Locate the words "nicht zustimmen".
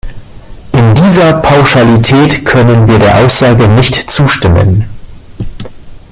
3.67-4.85